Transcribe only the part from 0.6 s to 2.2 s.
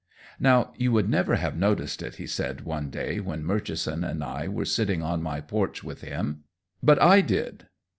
you would never have noticed it,"